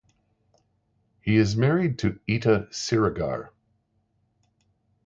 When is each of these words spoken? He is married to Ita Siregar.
He 1.21 1.35
is 1.35 1.55
married 1.55 1.99
to 1.99 2.19
Ita 2.27 2.69
Siregar. 2.71 3.49